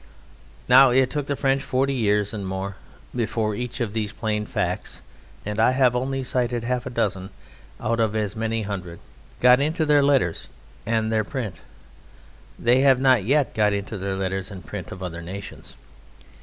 [0.67, 2.75] Now it took the French forty years and more
[3.15, 5.03] before each of these plain facts
[5.45, 7.29] (and I have only cited half a dozen
[7.79, 8.99] out of as many hundred)
[9.41, 10.47] got into their letters
[10.87, 11.61] and their print:
[12.57, 15.75] they have not yet got into the letters and the print of other nations.